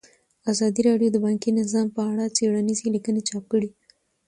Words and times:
ازادي 0.51 0.81
راډیو 0.89 1.09
د 1.13 1.17
بانکي 1.25 1.49
نظام 1.59 1.87
په 1.95 2.01
اړه 2.11 2.33
څېړنیزې 2.37 2.87
لیکنې 2.95 3.21
چاپ 3.29 3.43
کړي. 3.51 3.69